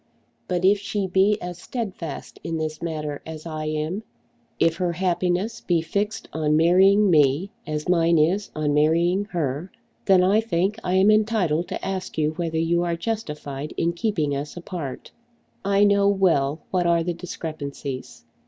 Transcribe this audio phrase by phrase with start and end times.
[0.47, 4.01] But if she be as steadfast in this matter as I am,
[4.57, 9.71] if her happiness be fixed on marrying me as mine is on marrying her,
[10.05, 14.35] then, I think, I am entitled to ask you whether you are justified in keeping
[14.35, 15.11] us apart.
[15.63, 18.25] I know well what are the discrepancies.